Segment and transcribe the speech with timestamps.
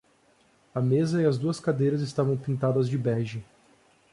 [0.73, 3.43] A mesa e as duas cadeiras estavam pintadas de bege.